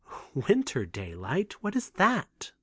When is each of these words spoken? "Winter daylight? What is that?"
"Winter 0.33 0.83
daylight? 0.87 1.57
What 1.61 1.75
is 1.75 1.91
that?" 1.91 2.53